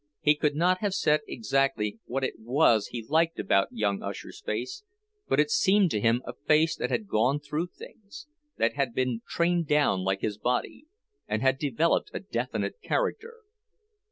[0.19, 4.83] He could not have said exactly what it was he liked about young Usher's face,
[5.27, 8.25] but it seemed to him a face that had gone through things,
[8.57, 10.87] that had been trained down like his body,
[11.27, 13.41] and had developed a definite character.